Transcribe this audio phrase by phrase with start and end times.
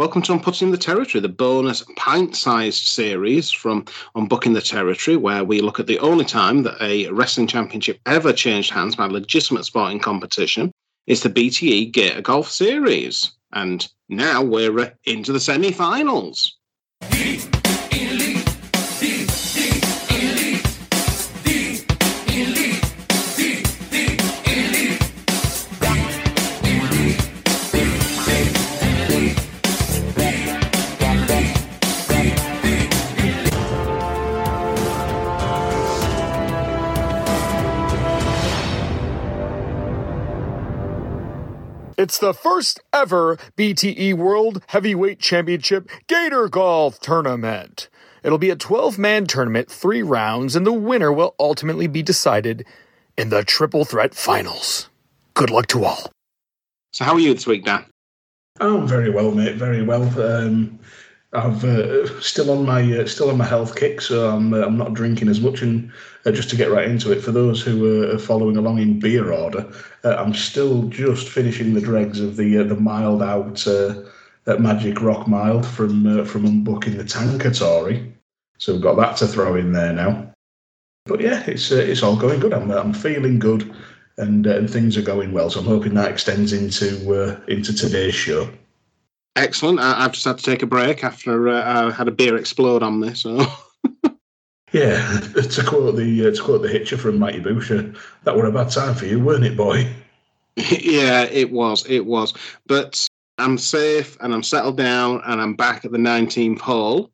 [0.00, 3.84] Welcome to Unputting the Territory, the bonus pint-sized series from
[4.16, 8.32] Unbooking the Territory, where we look at the only time that a wrestling championship ever
[8.32, 10.72] changed hands by legitimate sporting competition.
[11.06, 16.56] It's the BTE Gator Golf Series, and now we're uh, into the semi-finals.
[42.00, 47.90] It's the first ever BTE World Heavyweight Championship Gator Golf Tournament.
[48.24, 52.64] It'll be a 12 man tournament, three rounds, and the winner will ultimately be decided
[53.18, 54.88] in the Triple Threat Finals.
[55.34, 56.10] Good luck to all.
[56.94, 57.84] So, how are you this week, Dan?
[58.60, 59.56] Oh, very well, mate.
[59.56, 60.04] Very well.
[60.18, 60.78] Um,
[61.32, 64.76] I've uh, still on my uh, still on my health kick, so I'm uh, I'm
[64.76, 65.62] not drinking as much.
[65.62, 65.92] And
[66.26, 69.32] uh, just to get right into it, for those who are following along in beer
[69.32, 69.72] order,
[70.02, 73.64] uh, I'm still just finishing the dregs of the uh, the mild out
[74.58, 78.12] Magic Rock mild from from unbooking the Tankatory.
[78.58, 80.32] So we've got that to throw in there now.
[81.06, 82.52] But yeah, it's it's all going good.
[82.52, 83.72] I'm I'm feeling good,
[84.16, 85.48] and and things are going well.
[85.48, 88.50] So I'm hoping that extends into into today's show.
[89.36, 89.78] Excellent.
[89.78, 92.82] I, have just had to take a break after uh, I had a beer explode
[92.82, 93.14] on me.
[93.14, 93.46] So.
[94.72, 98.52] yeah, to quote the uh, to quote the Hitcher from Mighty Boosh, that were a
[98.52, 99.88] bad time for you, weren't it, boy?
[100.56, 101.86] yeah, it was.
[101.88, 102.34] It was.
[102.66, 103.06] But
[103.38, 107.10] I'm safe and I'm settled down and I'm back at the 19th hole.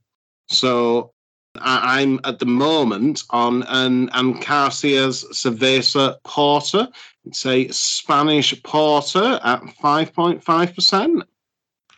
[0.49, 1.13] So
[1.61, 6.89] I, am at the moment on an Acacias Cerveza Porter.
[7.25, 11.23] It's a Spanish porter at 5.5%.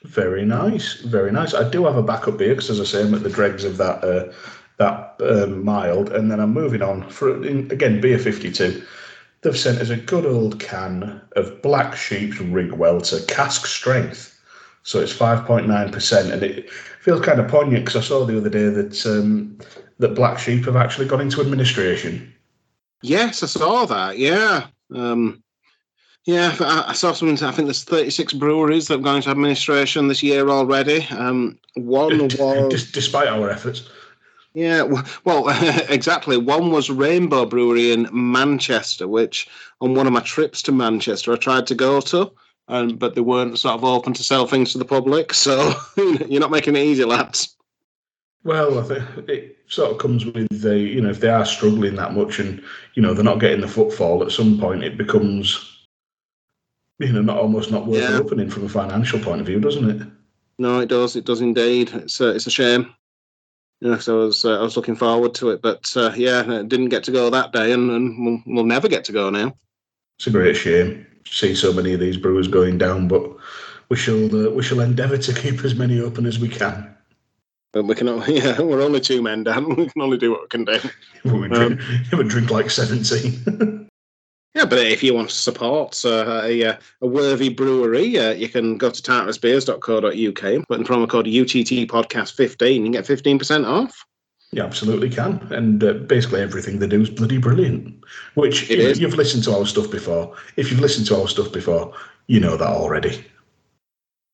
[0.09, 1.53] Very nice, very nice.
[1.53, 3.77] I do have a backup beer because, as I say, I'm at the dregs of
[3.77, 4.33] that uh,
[4.79, 8.83] that um, mild, and then I'm moving on for in, again beer 52.
[9.43, 14.41] They've sent us a good old can of Black Sheep's Riggwelter cask strength,
[14.83, 18.49] so it's 5.9 percent, and it feels kind of poignant because I saw the other
[18.49, 19.59] day that um,
[19.99, 22.33] that Black Sheep have actually gone into administration.
[23.03, 24.17] Yes, I saw that.
[24.17, 24.69] Yeah.
[24.95, 25.43] Um,
[26.29, 27.43] yeah, I saw something.
[27.43, 31.07] I think there's 36 breweries that have gone into administration this year already.
[31.07, 33.89] Um, one was despite our efforts.
[34.53, 34.83] Yeah,
[35.25, 35.45] well,
[35.89, 36.37] exactly.
[36.37, 39.49] One was Rainbow Brewery in Manchester, which
[39.81, 42.31] on one of my trips to Manchester I tried to go to,
[42.69, 45.33] and but they weren't sort of open to sell things to the public.
[45.33, 47.57] So you're not making it easy, lads.
[48.45, 51.95] Well, I think it sort of comes with the you know if they are struggling
[51.95, 52.63] that much and
[52.97, 55.77] you know they're not getting the footfall at some point, it becomes
[56.99, 58.17] you know, not almost not worth yeah.
[58.17, 60.07] opening from a financial point of view, doesn't it?
[60.59, 61.15] No, it does.
[61.17, 61.91] It does indeed.
[61.95, 62.95] It's a, it's a shame.
[63.81, 66.89] Yeah, so I was uh, I was looking forward to it, but uh, yeah, didn't
[66.89, 69.55] get to go that day, and, and we'll, we'll never get to go now.
[70.19, 71.07] It's a great shame.
[71.27, 73.23] See so many of these brewers going down, but
[73.89, 76.93] we shall uh, we shall endeavour to keep as many open as we can.
[77.73, 79.69] But we can only, yeah, we're only two men down.
[79.77, 80.81] We can only do what we can do.
[81.25, 81.81] we drink,
[82.13, 83.78] um, drink like seventeen.
[84.59, 88.49] Yeah, but if you want to support uh, a, uh, a worthy brewery, uh, you
[88.49, 94.05] can go to tartarusbeers.co.uk, put in promo code UTT Podcast 15 and get 15% off.
[94.51, 95.47] You absolutely can.
[95.53, 98.03] And uh, basically everything they do is bloody brilliant.
[98.35, 100.35] Which, you you've listened to our stuff before.
[100.57, 101.95] If you've listened to our stuff before,
[102.27, 103.25] you know that already.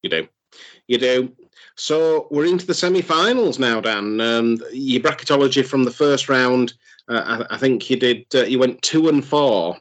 [0.02, 0.28] You do.
[0.88, 1.32] You do.
[1.76, 4.22] So we're into the semi-finals now, Dan.
[4.22, 6.72] Um, your bracketology from the first round,
[7.10, 8.24] uh, I, I, think you did.
[8.34, 9.76] Uh, you went two and four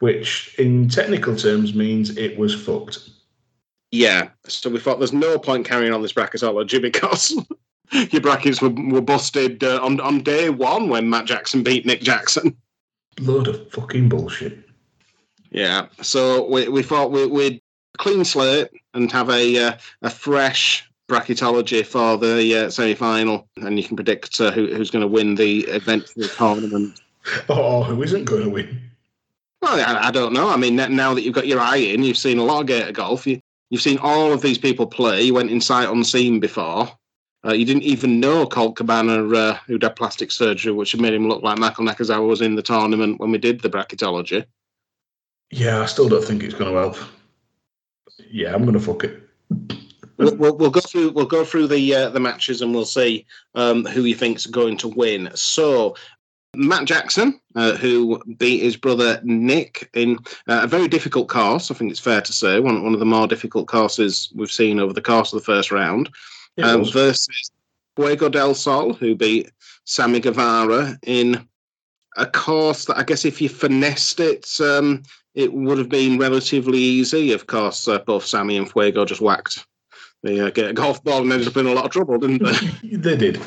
[0.00, 3.10] which in technical terms means it was fucked.
[3.90, 7.34] Yeah, so we thought there's no point carrying on this bracketology because
[8.10, 12.00] your brackets were, were busted uh, on, on day one when Matt Jackson beat Nick
[12.00, 12.56] Jackson.
[13.20, 14.58] Load of fucking bullshit.
[15.50, 17.60] Yeah, so we, we thought we, would
[17.96, 19.72] clean slate and have a uh,
[20.02, 24.90] a fresh bracketology for the uh, semi final, and you can predict uh, who, who's
[24.90, 27.00] going to win the event the tournament.
[27.50, 28.87] Oh, who isn't going to win?
[29.60, 30.48] Well, I, I, don't know.
[30.48, 32.92] I mean, now that you've got your eye in, you've seen a lot of Gator
[32.92, 33.26] golf.
[33.26, 33.40] You,
[33.70, 35.22] you've seen all of these people play.
[35.22, 36.88] You went in sight unseen before.
[37.44, 41.28] Uh, you didn't even know Colt Cabana, uh, who'd had plastic surgery, which made him
[41.28, 44.44] look like Michael Nakazawa was in the tournament when we did the bracketology.
[45.50, 46.96] Yeah, I still don't think it's going to help.
[48.30, 49.22] Yeah, I'm going to fuck it.
[50.18, 53.24] we'll, we'll, we'll, go through we'll go through the uh, the matches and we'll see
[53.54, 55.30] um, who you think's going to win.
[55.34, 55.94] So
[56.54, 60.18] Matt Jackson, uh, who beat his brother Nick in
[60.48, 63.06] uh, a very difficult cast, I think it's fair to say one one of the
[63.06, 66.08] more difficult casts we've seen over the course of the first round.
[66.60, 67.52] Um, versus
[67.94, 69.52] Fuego del Sol, who beat
[69.84, 71.46] Sammy Guevara in
[72.16, 75.04] a course that I guess if you finessed it, um,
[75.34, 77.32] it would have been relatively easy.
[77.32, 79.64] Of course, uh, both Sammy and Fuego just whacked
[80.22, 82.96] the uh, golf ball and ended up in a lot of trouble, didn't they?
[82.96, 83.40] they did.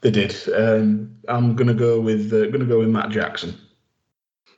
[0.00, 0.34] They did.
[0.54, 3.54] Um, I'm gonna go with uh, gonna go with Matt Jackson.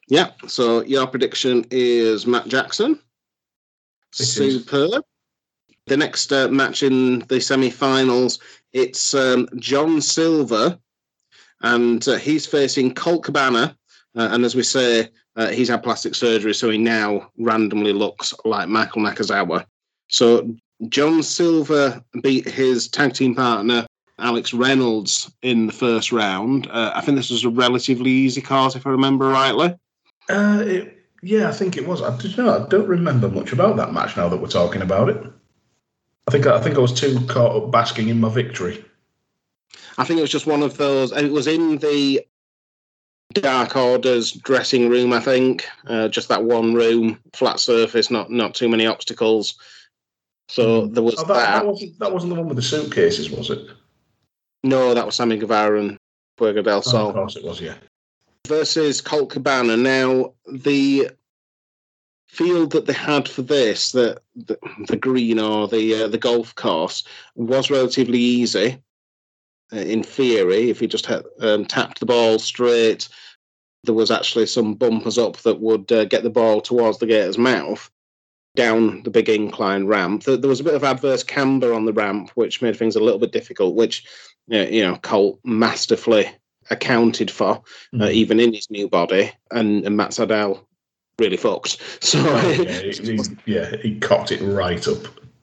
[0.08, 0.30] Yeah.
[0.46, 2.98] So your prediction is Matt Jackson.
[4.12, 4.92] It Superb.
[4.92, 5.00] is.
[5.86, 8.38] The next uh, match in the semi-finals,
[8.72, 10.78] it's um, John Silver,
[11.62, 13.76] and uh, he's facing Colt Cabana.
[14.14, 18.32] Uh, and as we say, uh, he's had plastic surgery, so he now randomly looks
[18.44, 19.64] like Michael Nakazawa.
[20.08, 20.54] So
[20.88, 23.86] John Silver beat his tag team partner
[24.22, 26.68] Alex Reynolds in the first round.
[26.68, 29.76] Uh, I think this was a relatively easy card, if I remember rightly.
[30.30, 32.00] Uh, it, yeah, I think it was.
[32.00, 35.08] I, you know, I don't remember much about that match now that we're talking about
[35.08, 35.22] it.
[36.28, 38.84] I think I think I was too caught up basking in my victory.
[39.98, 41.12] I think it was just one of those.
[41.12, 42.24] It was in the
[43.34, 45.12] Dark Order's dressing room.
[45.12, 49.54] I think uh, just that one room, flat surface, not not too many obstacles.
[50.48, 51.62] So there was Oh, that, that.
[51.62, 53.68] that wasn't that wasn't the one with the suitcases, was it?
[54.64, 55.98] No, that was Sammy Guevara and
[56.38, 57.08] Fuego del Oh, Sol.
[57.08, 57.60] of course it was.
[57.60, 57.74] Yeah.
[58.46, 59.76] versus Colt Cabana.
[59.76, 61.10] Now, the
[62.28, 66.54] field that they had for this, the the, the green or the uh, the golf
[66.54, 67.04] course,
[67.34, 68.78] was relatively easy.
[69.72, 73.08] uh, In theory, if you just had, um, tapped the ball straight,
[73.84, 77.38] there was actually some bumpers up that would uh, get the ball towards the gator's
[77.38, 77.90] mouth
[78.54, 80.24] down the big incline ramp.
[80.24, 83.18] There, was a bit of adverse camber on the ramp, which made things a little
[83.18, 83.74] bit difficult.
[83.74, 84.08] Which, uh,
[84.48, 86.30] you know, Colt masterfully
[86.70, 87.60] accounted for uh,
[87.94, 88.12] Mm.
[88.12, 90.64] even in his new body, and, and Matt Sydal
[91.18, 91.78] really fucked.
[92.00, 94.98] So yeah, he, he, yeah, he cocked it right up.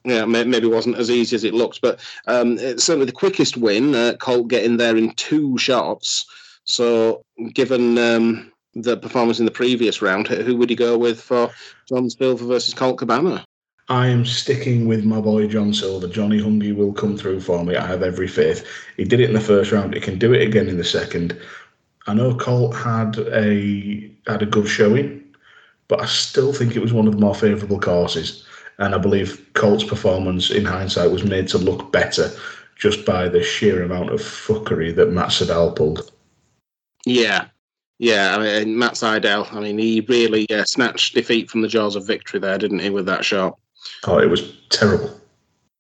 [0.06, 3.94] yeah, maybe it wasn't as easy as it looked, but um, certainly the quickest win.
[3.96, 6.25] Uh, Colt getting there in two shots.
[6.63, 7.22] So,
[7.54, 11.50] given um, the performance in the previous round, who would you go with for
[11.88, 13.44] John Silver versus Colt Cabana?
[13.90, 16.08] I am sticking with my boy John Silver.
[16.08, 17.76] Johnny Hungee will come through for me.
[17.76, 18.64] I have every faith.
[18.98, 19.96] He did it in the first round.
[19.96, 21.36] He can do it again in the second.
[22.06, 25.24] I know Colt had a had a good showing,
[25.88, 28.46] but I still think it was one of the more favourable courses.
[28.78, 32.32] And I believe Colt's performance in hindsight was made to look better
[32.76, 36.12] just by the sheer amount of fuckery that Matt Sydal pulled.
[37.06, 37.48] Yeah.
[37.98, 41.98] Yeah, I mean, Matt Sydal, I mean, he really uh, snatched defeat from the jaws
[41.98, 43.60] of victory there, didn't he, with that shot?
[44.06, 45.20] Oh, it was terrible.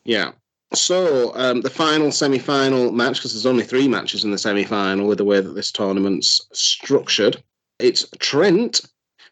[0.05, 0.31] Yeah.
[0.73, 5.17] So um, the final semi-final match, because there's only three matches in the semi-final with
[5.17, 7.41] the way that this tournament's structured.
[7.79, 8.81] It's Trent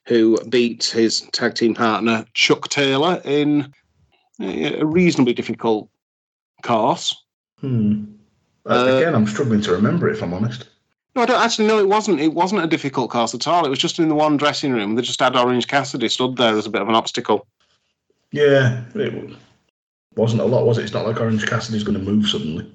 [0.08, 3.72] who beat his tag team partner Chuck Taylor in
[4.40, 5.90] a reasonably difficult
[6.64, 7.16] course.
[7.60, 8.06] Hmm.
[8.66, 10.68] Uh, Again, I'm struggling to remember it, if I'm honest.
[11.16, 11.68] No, I don't actually.
[11.68, 12.20] No, it wasn't.
[12.20, 13.66] It wasn't a difficult course at all.
[13.66, 14.96] It was just in the one dressing room.
[14.96, 17.48] They just had Orange Cassidy stood there as a bit of an obstacle.
[18.32, 19.36] Yeah, it
[20.16, 20.84] wasn't a lot, was it?
[20.84, 22.72] It's not like Orange Cassidy's going to move suddenly.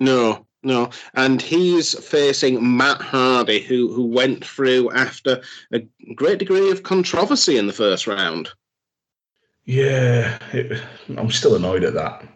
[0.00, 0.90] No, no.
[1.14, 5.42] And he's facing Matt Hardy, who who went through after
[5.72, 5.80] a
[6.14, 8.50] great degree of controversy in the first round.
[9.64, 10.80] Yeah, it,
[11.16, 12.26] I'm still annoyed at that.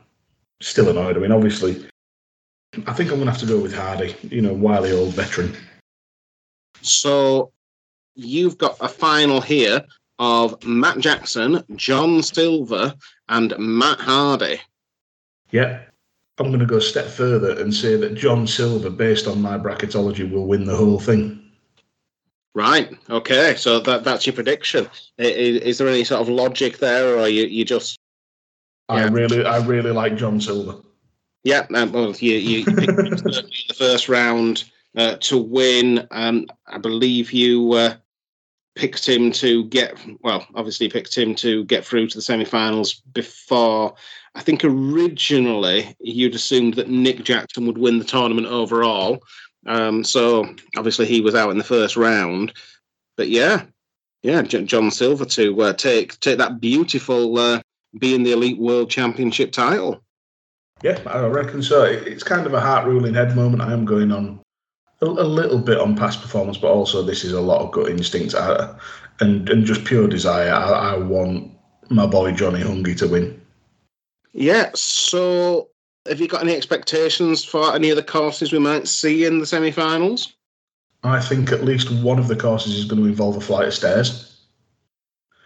[0.61, 1.17] Still annoyed.
[1.17, 1.89] I mean, obviously,
[2.87, 4.15] I think I'm going to have to go with Hardy.
[4.23, 5.56] You know, wily old veteran.
[6.82, 7.53] So
[8.15, 9.85] you've got a final here
[10.19, 12.95] of Matt Jackson, John Silver,
[13.29, 14.61] and Matt Hardy.
[15.51, 15.81] Yeah,
[16.39, 19.59] I'm going to go a step further and say that John Silver, based on my
[19.59, 21.39] bracketology, will win the whole thing.
[22.55, 22.97] Right.
[23.09, 23.55] Okay.
[23.57, 24.89] So that that's your prediction.
[25.17, 27.99] Is, is there any sort of logic there, or you you just
[28.89, 30.81] I really, I really like John Silver.
[31.45, 34.65] Yeah, um, well, you, you in the first round
[34.97, 36.07] uh, to win.
[36.11, 37.95] Um, I believe you uh,
[38.74, 43.94] picked him to get, well, obviously picked him to get through to the semi-finals before.
[44.34, 49.22] I think originally you'd assumed that Nick Jackson would win the tournament overall.
[49.67, 52.52] Um, so obviously he was out in the first round.
[53.17, 53.64] But yeah,
[54.22, 57.60] yeah, John Silver to uh, take take that beautiful uh,
[57.98, 60.02] being the elite world championship title.
[60.82, 61.84] Yeah, I reckon so.
[61.84, 63.62] It's kind of a heart ruling head moment.
[63.62, 64.42] I am going on
[65.03, 67.91] a, a little bit on past performance, but also this is a lot of gut
[67.91, 68.75] instinct I,
[69.21, 70.51] and and just pure desire.
[70.51, 71.51] I, I want
[71.91, 73.41] my boy Johnny Hungee to win.
[74.32, 74.71] Yeah.
[74.75, 75.69] So,
[76.09, 79.47] have you got any expectations for any of the courses we might see in the
[79.47, 80.32] semi-finals?
[81.05, 83.75] I think at least one of the courses is going to involve a flight of
[83.75, 84.41] stairs.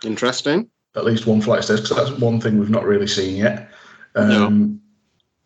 [0.04, 0.68] Interesting.
[0.94, 3.70] At least one flight of stairs, because that's one thing we've not really seen yet.
[4.14, 4.78] Um, No.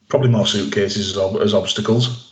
[0.09, 2.29] Probably more suitcases as, ob- as obstacles.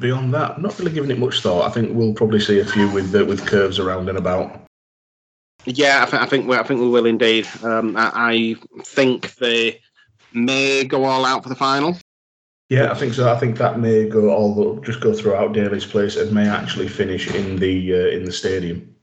[0.00, 1.66] Beyond that, not really giving it much thought.
[1.66, 4.60] I think we'll probably see a few with uh, with curves around and about.
[5.66, 7.48] Yeah, I, th- I think we, I think we will indeed.
[7.62, 9.80] Um, I, I think they
[10.32, 11.96] may go all out for the final.
[12.68, 13.32] Yeah, I think so.
[13.32, 16.88] I think that may go all the, just go throughout Daily's Place and may actually
[16.88, 18.94] finish in the uh, in the stadium.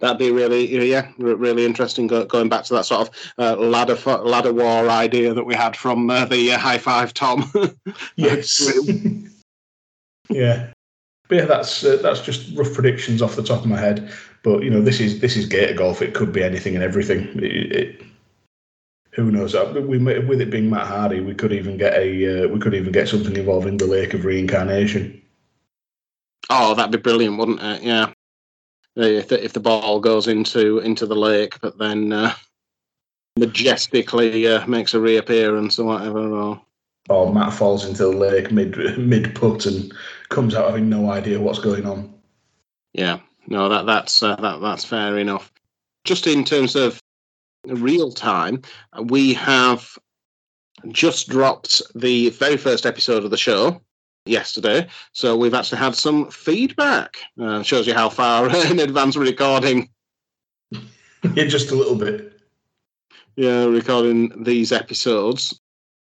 [0.00, 2.06] That'd be really, yeah, really interesting.
[2.06, 5.76] Go, going back to that sort of uh, ladder ladder war idea that we had
[5.76, 7.50] from uh, the uh, high five Tom.
[8.16, 8.72] Yes.
[10.28, 10.70] yeah.
[11.28, 14.12] But yeah, that's uh, that's just rough predictions off the top of my head.
[14.42, 16.02] But you know, this is this is Gator golf.
[16.02, 17.28] It could be anything and everything.
[17.42, 18.02] It, it,
[19.12, 19.54] who knows?
[19.54, 22.74] Uh, We with it being Matt Hardy, we could even get a uh, we could
[22.74, 25.22] even get something involving the Lake of Reincarnation.
[26.50, 27.82] oh, that'd be brilliant, wouldn't it?
[27.82, 28.12] Yeah.
[28.96, 32.34] If the, if the ball goes into into the lake, but then uh,
[33.38, 36.18] majestically uh, makes a reappearance or whatever.
[36.20, 36.62] Or
[37.08, 39.92] Or Matt falls into the lake mid mid putt and
[40.28, 42.12] comes out having no idea what's going on.
[42.92, 45.52] Yeah, no, that that's uh, that that's fair enough.
[46.04, 47.00] Just in terms of
[47.66, 48.62] real time,
[49.04, 49.98] we have
[50.88, 53.80] just dropped the very first episode of the show
[54.26, 57.16] yesterday, so we've actually had some feedback.
[57.40, 59.88] Uh, shows you how far in advance we're recording.
[61.34, 62.32] yeah, just a little bit.
[63.36, 65.58] Yeah, recording these episodes.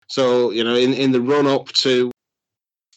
[0.08, 2.12] So you know, in in the run up to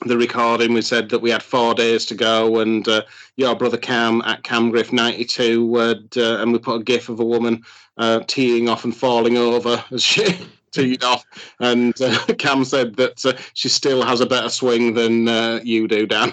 [0.06, 3.02] the recording, we said that we had four days to go, and uh,
[3.36, 7.20] your brother Cam at Camgriff ninety two, would, uh, and we put a gif of
[7.20, 7.62] a woman
[7.98, 10.38] uh, teeing off and falling over as she
[10.70, 11.24] teed off,
[11.60, 15.86] and uh, Cam said that uh, she still has a better swing than uh, you
[15.86, 16.32] do, Dan.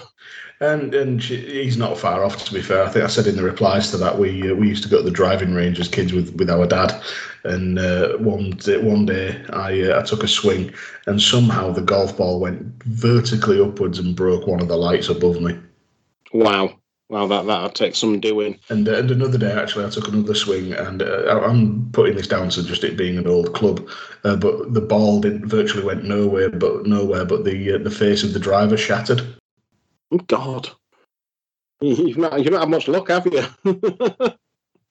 [0.60, 2.44] And and she, he's not far off.
[2.44, 4.68] To be fair, I think I said in the replies to that we uh, we
[4.68, 7.00] used to go to the driving range as kids with, with our dad,
[7.44, 10.72] and uh, one day, one day I uh, I took a swing
[11.06, 15.40] and somehow the golf ball went vertically upwards and broke one of the lights above
[15.40, 15.56] me.
[16.32, 16.76] Wow,
[17.08, 18.58] wow, that that'll take some doing.
[18.68, 22.26] And uh, and another day actually I took another swing and uh, I'm putting this
[22.26, 23.88] down to just it being an old club,
[24.24, 28.24] uh, but the ball didn't virtually went nowhere but nowhere but the uh, the face
[28.24, 29.37] of the driver shattered.
[30.10, 30.70] Oh, God,
[31.80, 33.44] you've not you've not had much luck, have you?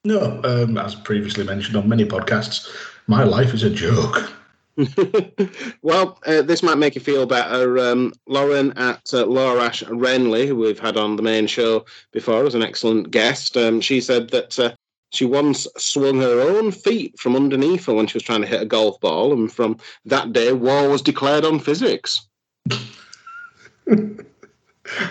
[0.04, 2.68] No, um, as previously mentioned on many podcasts,
[3.08, 4.32] my life is a joke.
[5.82, 7.78] well, uh, this might make you feel better.
[7.78, 12.54] Um, Lauren at uh, Laurash Renly, who we've had on the main show before as
[12.54, 14.72] an excellent guest, um, she said that uh,
[15.10, 18.62] she once swung her own feet from underneath her when she was trying to hit
[18.62, 22.26] a golf ball, and from that day, war was declared on physics.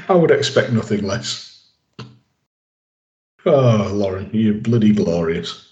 [0.09, 1.69] I would expect nothing less.
[3.45, 5.67] Oh, Lauren, you're bloody glorious.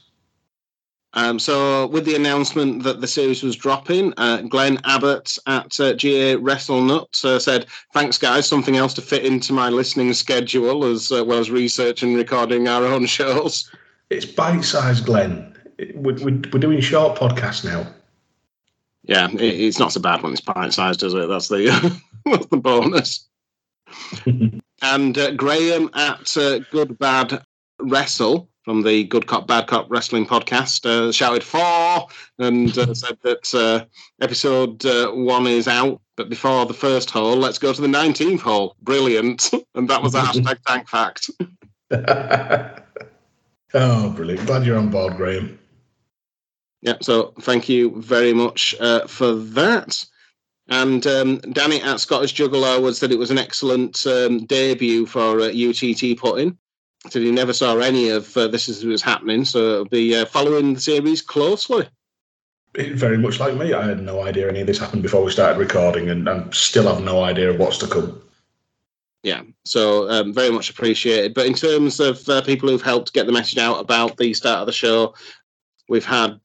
[1.15, 5.93] Um, so, with the announcement that the series was dropping, uh, Glenn Abbott at uh,
[5.93, 8.47] GA WrestleNut uh, said, "Thanks, guys.
[8.47, 12.67] Something else to fit into my listening schedule as uh, well as research and recording
[12.67, 13.71] our own shows."
[14.09, 15.55] It's bite-sized, Glenn.
[15.95, 17.87] We're, we're, we're doing short podcasts now.
[19.03, 21.29] Yeah, it, it's not so bad when it's bite-sized, is it?
[21.29, 23.25] That's the that's the bonus.
[24.81, 27.43] and uh, Graham at uh, Good Bad
[27.79, 32.07] Wrestle from the Good Cop Bad Cop Wrestling podcast uh, shouted four
[32.39, 33.85] and uh, said that uh,
[34.21, 36.01] episode uh, one is out.
[36.17, 38.75] But before the first hole, let's go to the 19th hole.
[38.81, 39.51] Brilliant.
[39.75, 41.29] And that was a hashtag tank fact.
[43.73, 44.47] oh, brilliant.
[44.47, 45.59] Glad you're on board, Graham.
[46.81, 50.05] Yeah, so thank you very much uh, for that.
[50.67, 55.41] And um, Danny at Scottish Juggalo was that it was an excellent um, debut for
[55.41, 56.57] uh, UTT putting.
[57.09, 60.15] Said he never saw any of uh, this as it was happening, so it'll be
[60.15, 61.87] uh, following the series closely.
[62.73, 63.73] Very much like me.
[63.73, 66.91] I had no idea any of this happened before we started recording, and I still
[66.91, 68.21] have no idea of what's to come.
[69.21, 71.33] Yeah, so um, very much appreciated.
[71.33, 74.59] But in terms of uh, people who've helped get the message out about the start
[74.59, 75.13] of the show,
[75.87, 76.39] we've had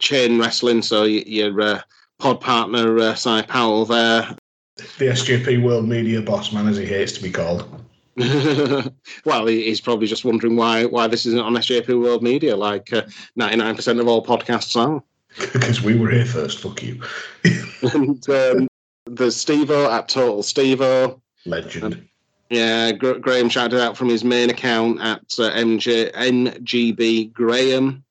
[0.00, 1.80] Chain Wrestling, so your uh,
[2.20, 4.36] pod partner, uh, Cy Powell, there.
[4.76, 7.68] The SJP World Media boss man, as he hates to be called.
[9.24, 12.90] well, he's probably just wondering why why this isn't on SJP World Media, like
[13.36, 15.02] ninety nine percent of all podcasts are.
[15.52, 16.60] because we were here first.
[16.60, 17.00] Fuck you.
[17.94, 18.68] and um,
[19.06, 21.20] there's Stevo at Total Stevo.
[21.46, 22.06] Legend.
[22.50, 28.04] Yeah, Gra- Graham shouted out from his main account at uh, MJ NGB Graham.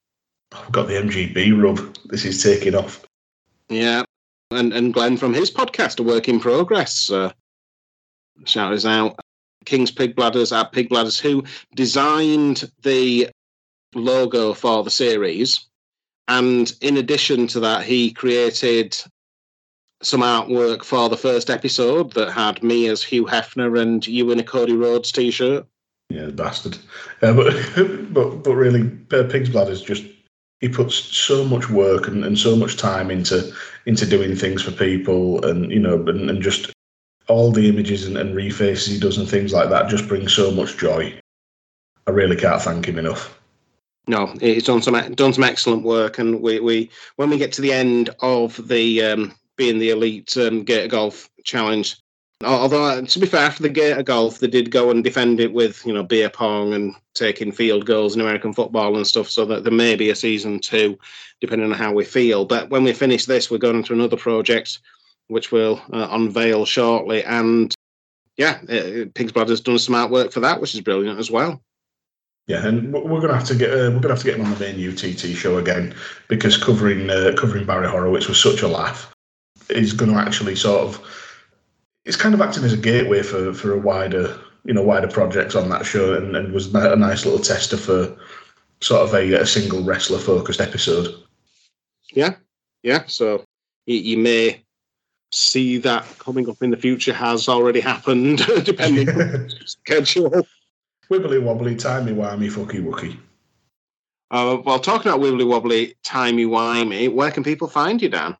[0.54, 1.96] I've got the MGB rub.
[2.06, 3.06] This is taking off.
[3.69, 4.03] Yeah,
[4.51, 7.31] and and Glenn from his podcast, A Work in Progress, uh,
[8.45, 9.19] shout us out.
[9.65, 11.43] King's Pig Bladders at Pig Bladders, who
[11.75, 13.29] designed the
[13.93, 15.65] logo for the series.
[16.27, 18.97] And in addition to that, he created
[20.01, 24.39] some artwork for the first episode that had me as Hugh Hefner and you in
[24.39, 25.65] a Cody Rhodes t-shirt.
[26.09, 26.77] Yeah, bastard.
[27.21, 27.53] Uh, but
[28.13, 30.05] but but really, Pig's Bladders just
[30.60, 33.54] he puts so much work and, and so much time into
[33.86, 36.72] into doing things for people, and you know, and, and just
[37.28, 40.51] all the images and, and refaces he does and things like that just bring so
[40.51, 41.13] much joy.
[42.08, 43.39] I really can't thank him enough.
[44.08, 47.62] No, he's done some done some excellent work, and we, we when we get to
[47.62, 51.96] the end of the um, being the elite um, Gator Golf Challenge,
[52.43, 55.53] although uh, to be fair, after the Gator Golf, they did go and defend it
[55.53, 59.29] with you know beer pong and taking field goals in American football and stuff.
[59.29, 60.98] So that there may be a season two,
[61.41, 62.46] depending on how we feel.
[62.46, 64.79] But when we finish this, we're going into another project
[65.29, 67.24] which we'll uh, unveil shortly.
[67.24, 67.74] And
[68.36, 71.62] yeah, uh, Pig's Blood has done some artwork for that, which is brilliant as well.
[72.48, 74.53] Yeah, and we're gonna have to get uh, we're gonna have to get him on
[74.55, 75.93] the main UTT show again
[76.27, 79.13] because covering uh, covering Barry Horowitz was such a laugh.
[79.72, 81.28] He's going to actually sort of
[82.10, 84.36] it's kind of acting as a gateway for for a wider
[84.66, 88.18] you know wider projects on that show, and, and was a nice little tester for
[88.82, 91.13] sort of a, a single wrestler focused episode.
[92.12, 92.36] Yeah,
[92.82, 93.04] yeah.
[93.06, 93.46] So
[93.86, 94.63] you, you may
[95.32, 100.48] see that coming up in the future has already happened, depending on schedule.
[101.12, 103.18] Wibbly wobbly, timey wimey, fucky wookie.
[104.32, 108.36] Uh, well, talking about wibbly wobbly, timey wimey, where can people find you, Dan?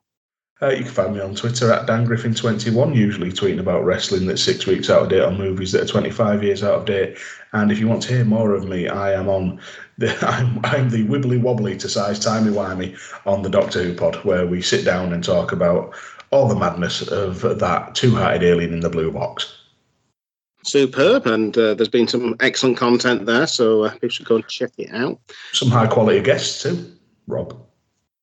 [0.62, 4.44] Uh, you can find me on Twitter at Dan Griffin21, usually tweeting about wrestling that's
[4.44, 7.18] six weeks out of date on movies that are 25 years out of date.
[7.54, 9.62] And if you want to hear more of me, I am on
[9.98, 14.18] the I'm, I'm the wibbly wobbly to size timey wimey on the Doctor Who pod,
[14.26, 15.96] where we sit down and talk about
[16.32, 19.56] all the madness of that two-hearted alien in the blue box.
[20.64, 24.48] Superb, and uh, there's been some excellent content there, so uh, people should go and
[24.48, 25.20] check it out.
[25.54, 26.94] Some high-quality guests too,
[27.28, 27.58] Rob.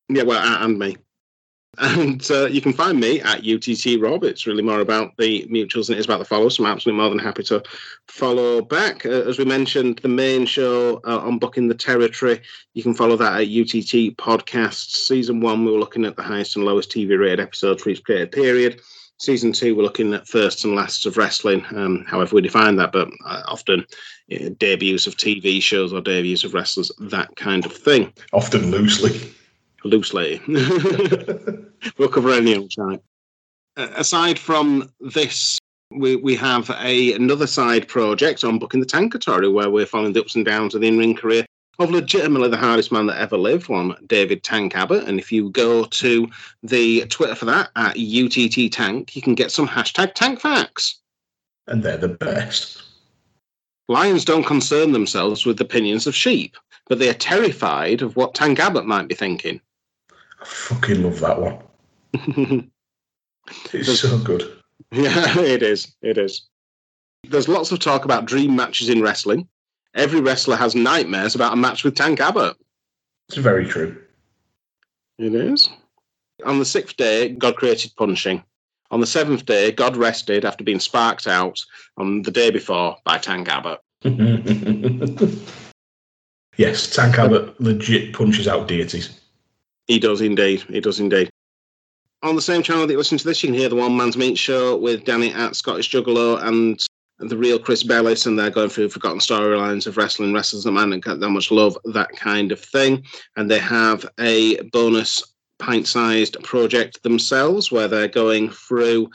[0.08, 0.96] Yeah, well, and me.
[1.78, 4.24] And uh, you can find me at UTT Rob.
[4.24, 6.56] It's really more about the mutuals than it is about the followers.
[6.56, 7.62] So I'm absolutely more than happy to
[8.08, 9.04] follow back.
[9.04, 12.40] Uh, as we mentioned, the main show uh, Unbooking the Territory,
[12.74, 15.06] you can follow that at UTT Podcasts.
[15.06, 18.04] Season one, we were looking at the highest and lowest TV rated episodes for each
[18.04, 18.80] created period.
[19.18, 22.92] Season two, we're looking at first and lasts of wrestling, um, however we define that,
[22.92, 23.84] but uh, often
[24.58, 28.12] debuts of TV shows or debuts of wrestlers, that kind of thing.
[28.34, 29.32] Often loosely
[29.86, 30.40] loosely.
[31.98, 33.00] we'll cover any old time.
[33.76, 35.58] Uh, aside from this,
[35.90, 40.34] we, we have a another side project Unbooking the Tankatory where we're following the ups
[40.34, 41.46] and downs of the in-ring career
[41.78, 45.06] of legitimately the hardest man that ever lived, one David Tank Abbott.
[45.06, 46.28] And if you go to
[46.62, 51.00] the Twitter for that at UTT Tank, you can get some hashtag Tank Facts.
[51.66, 52.82] And they're the best.
[53.88, 56.56] Lions don't concern themselves with the opinions of sheep,
[56.88, 59.60] but they are terrified of what Tank Abbott might be thinking.
[60.40, 61.58] I fucking love that one.
[63.72, 64.52] it's so good.
[64.92, 65.96] Yeah, it is.
[66.02, 66.42] It is.
[67.24, 69.48] There's lots of talk about dream matches in wrestling.
[69.94, 72.56] Every wrestler has nightmares about a match with Tank Abbott.
[73.28, 74.00] It's very true.
[75.18, 75.70] It is.
[76.44, 78.42] On the sixth day, God created punching.
[78.90, 81.58] On the seventh day, God rested after being sparked out
[81.96, 83.80] on the day before by Tank Abbott.
[86.56, 89.18] yes, Tank Abbott legit punches out deities.
[89.86, 90.62] He does indeed.
[90.62, 91.30] He does indeed.
[92.22, 94.16] On the same channel that you listen to this, you can hear the One Man's
[94.16, 96.80] Meat Show with Danny at Scottish Juggalo and
[97.18, 100.92] the real Chris Bellis, and they're going through forgotten storylines of wrestling, wrestlers that man
[100.92, 103.04] and that much love, that kind of thing.
[103.36, 105.22] And they have a bonus
[105.58, 109.08] pint-sized project themselves where they're going through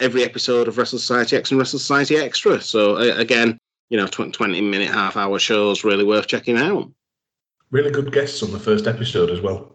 [0.00, 2.60] every episode of Wrestle Society X and Wrestle Society Extra.
[2.60, 3.58] So again,
[3.90, 6.90] you know, 20 minute, half hour shows really worth checking out.
[7.72, 9.72] Really good guests on the first episode as well.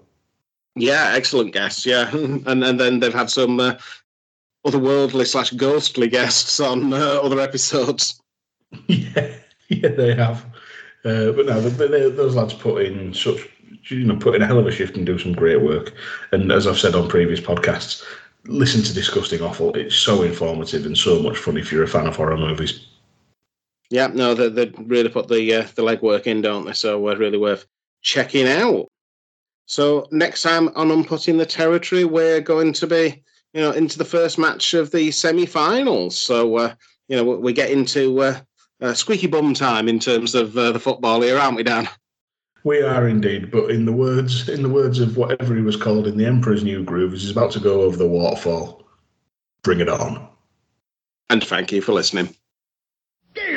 [0.75, 1.85] Yeah, excellent guests.
[1.85, 3.77] Yeah, and and then they've had some uh,
[4.65, 8.21] otherworldly slash ghostly guests on uh, other episodes.
[8.87, 9.33] Yeah,
[9.69, 10.45] yeah, they have.
[11.05, 13.47] Uh, but no, they, they, those lads put in such
[13.89, 15.93] you know put in a hell of a shift and do some great work.
[16.31, 18.03] And as I've said on previous podcasts,
[18.45, 19.73] listen to Disgusting Awful.
[19.75, 22.85] It's so informative and so much fun if you're a fan of horror movies.
[23.89, 26.73] Yeah, no, they, they really put the uh, the legwork in, don't they?
[26.73, 27.65] So uh, really worth
[28.07, 28.87] checking out.
[29.65, 33.21] So next time on Unputting the Territory, we're going to be,
[33.53, 36.17] you know, into the first match of the semi-finals.
[36.17, 36.73] So, uh,
[37.09, 38.39] you know, we get into uh,
[38.81, 41.89] uh, squeaky bum time in terms of uh, the football here, aren't we, Dan?
[42.63, 46.07] We are indeed, but in the words in the words of whatever he was called
[46.07, 48.85] in the Emperor's New Groove, he's about to go over the waterfall.
[49.63, 50.27] Bring it on.
[51.29, 52.33] And thank you for listening.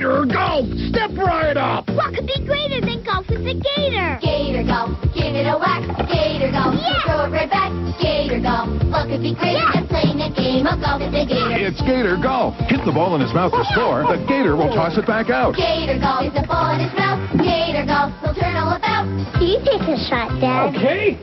[0.01, 0.65] Gator Golf!
[0.89, 1.85] Step right up!
[1.93, 4.17] What could be greater than golf with a gator?
[4.25, 5.85] Gator golf, give it a whack.
[6.09, 7.05] Gator golf, Yeah.
[7.05, 7.69] throw it right back.
[8.01, 9.73] Gator golf, what could be greater Yeah.
[9.77, 11.53] than playing a game of golf with a gator?
[11.53, 12.57] It's Gator Golf.
[12.73, 14.09] Hit the ball in his mouth to score.
[14.09, 15.55] The Gator will toss it back out.
[15.55, 17.21] Gator golf is the ball in his mouth.
[17.37, 19.05] Gator golf will turn all about.
[19.37, 20.75] You take a shot, Dad.
[20.77, 21.19] Okay.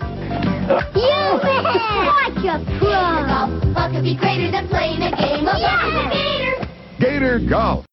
[0.93, 1.65] You bet!
[1.65, 5.97] Like a Gator golf, what could be greater than playing a game of golf with
[5.97, 6.67] a gator?
[6.99, 7.83] Gator Golf.